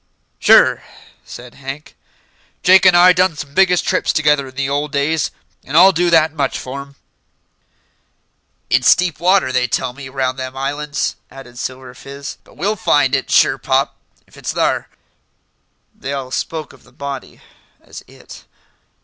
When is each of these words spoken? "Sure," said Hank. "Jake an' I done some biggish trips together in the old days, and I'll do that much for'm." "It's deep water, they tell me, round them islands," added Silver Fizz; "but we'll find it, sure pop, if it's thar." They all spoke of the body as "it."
"Sure," 0.39 0.81
said 1.23 1.53
Hank. 1.53 1.95
"Jake 2.63 2.87
an' 2.87 2.95
I 2.95 3.13
done 3.13 3.35
some 3.37 3.53
biggish 3.53 3.83
trips 3.83 4.11
together 4.11 4.47
in 4.47 4.55
the 4.55 4.67
old 4.67 4.91
days, 4.91 5.29
and 5.63 5.77
I'll 5.77 5.91
do 5.91 6.09
that 6.09 6.33
much 6.33 6.57
for'm." 6.57 6.95
"It's 8.71 8.95
deep 8.95 9.19
water, 9.19 9.51
they 9.51 9.67
tell 9.67 9.93
me, 9.93 10.09
round 10.09 10.39
them 10.39 10.57
islands," 10.57 11.17
added 11.29 11.59
Silver 11.59 11.93
Fizz; 11.93 12.37
"but 12.43 12.57
we'll 12.57 12.75
find 12.75 13.13
it, 13.13 13.29
sure 13.29 13.59
pop, 13.59 13.95
if 14.25 14.37
it's 14.37 14.53
thar." 14.53 14.89
They 15.93 16.13
all 16.13 16.31
spoke 16.31 16.73
of 16.73 16.81
the 16.83 16.91
body 16.91 17.39
as 17.79 18.03
"it." 18.07 18.45